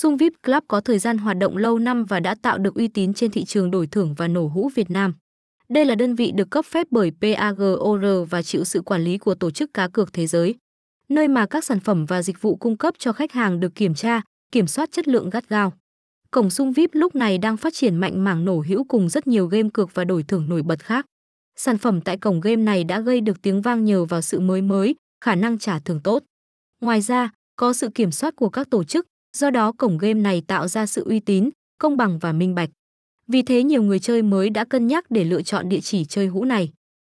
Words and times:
Sung 0.00 0.16
VIP 0.16 0.32
Club 0.46 0.64
có 0.68 0.80
thời 0.80 0.98
gian 0.98 1.18
hoạt 1.18 1.36
động 1.38 1.56
lâu 1.56 1.78
năm 1.78 2.04
và 2.04 2.20
đã 2.20 2.34
tạo 2.42 2.58
được 2.58 2.74
uy 2.74 2.88
tín 2.88 3.14
trên 3.14 3.30
thị 3.30 3.44
trường 3.44 3.70
đổi 3.70 3.86
thưởng 3.86 4.14
và 4.14 4.28
nổ 4.28 4.46
hũ 4.46 4.70
Việt 4.74 4.90
Nam. 4.90 5.14
Đây 5.68 5.84
là 5.84 5.94
đơn 5.94 6.14
vị 6.14 6.32
được 6.34 6.50
cấp 6.50 6.64
phép 6.64 6.86
bởi 6.90 7.12
PAGOR 7.20 8.30
và 8.30 8.42
chịu 8.42 8.64
sự 8.64 8.82
quản 8.82 9.02
lý 9.02 9.18
của 9.18 9.34
Tổ 9.34 9.50
chức 9.50 9.74
Cá 9.74 9.88
cược 9.88 10.12
Thế 10.12 10.26
giới, 10.26 10.54
nơi 11.08 11.28
mà 11.28 11.46
các 11.46 11.64
sản 11.64 11.80
phẩm 11.80 12.06
và 12.06 12.22
dịch 12.22 12.42
vụ 12.42 12.56
cung 12.56 12.76
cấp 12.76 12.94
cho 12.98 13.12
khách 13.12 13.32
hàng 13.32 13.60
được 13.60 13.74
kiểm 13.74 13.94
tra, 13.94 14.22
kiểm 14.52 14.66
soát 14.66 14.92
chất 14.92 15.08
lượng 15.08 15.30
gắt 15.30 15.48
gao. 15.48 15.72
Cổng 16.30 16.50
Sung 16.50 16.72
VIP 16.72 16.90
lúc 16.92 17.14
này 17.14 17.38
đang 17.38 17.56
phát 17.56 17.74
triển 17.74 17.96
mạnh 17.96 18.24
mảng 18.24 18.44
nổ 18.44 18.62
hữu 18.68 18.84
cùng 18.84 19.08
rất 19.08 19.26
nhiều 19.26 19.46
game 19.46 19.68
cược 19.74 19.94
và 19.94 20.04
đổi 20.04 20.22
thưởng 20.22 20.48
nổi 20.48 20.62
bật 20.62 20.84
khác. 20.84 21.06
Sản 21.56 21.78
phẩm 21.78 22.00
tại 22.00 22.18
cổng 22.18 22.40
game 22.40 22.62
này 22.62 22.84
đã 22.84 23.00
gây 23.00 23.20
được 23.20 23.42
tiếng 23.42 23.62
vang 23.62 23.84
nhờ 23.84 24.04
vào 24.04 24.22
sự 24.22 24.40
mới 24.40 24.62
mới, 24.62 24.94
khả 25.24 25.34
năng 25.34 25.58
trả 25.58 25.78
thưởng 25.78 26.00
tốt. 26.04 26.22
Ngoài 26.80 27.00
ra, 27.00 27.30
có 27.56 27.72
sự 27.72 27.88
kiểm 27.94 28.10
soát 28.10 28.36
của 28.36 28.48
các 28.48 28.70
tổ 28.70 28.84
chức, 28.84 29.06
do 29.36 29.50
đó 29.50 29.72
cổng 29.72 29.98
game 29.98 30.14
này 30.20 30.42
tạo 30.46 30.68
ra 30.68 30.86
sự 30.86 31.04
uy 31.04 31.20
tín, 31.20 31.50
công 31.78 31.96
bằng 31.96 32.18
và 32.18 32.32
minh 32.32 32.54
bạch. 32.54 32.70
Vì 33.26 33.42
thế 33.42 33.62
nhiều 33.62 33.82
người 33.82 33.98
chơi 33.98 34.22
mới 34.22 34.50
đã 34.50 34.64
cân 34.64 34.86
nhắc 34.86 35.10
để 35.10 35.24
lựa 35.24 35.42
chọn 35.42 35.68
địa 35.68 35.80
chỉ 35.80 36.04
chơi 36.04 36.26
hũ 36.26 36.44
này. 36.44 36.72